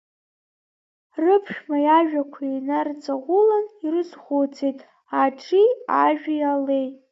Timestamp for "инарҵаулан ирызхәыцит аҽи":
2.55-5.65